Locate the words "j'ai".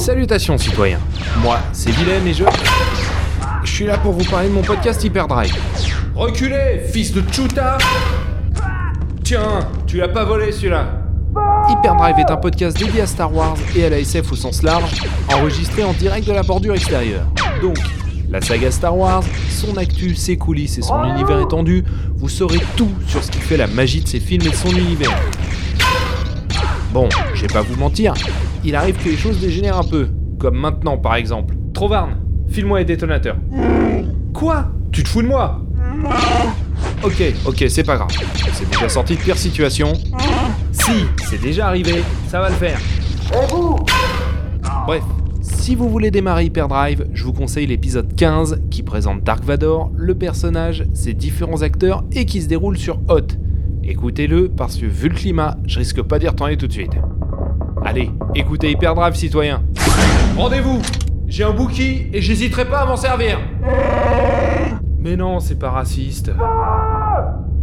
61.26-61.42